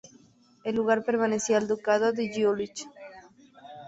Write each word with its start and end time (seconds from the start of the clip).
El 0.63 0.73
lugar 0.77 1.03
pertenecía 1.05 1.59
al 1.59 1.67
ducado 1.67 2.11
de 2.11 2.33
Jülich. 2.33 2.87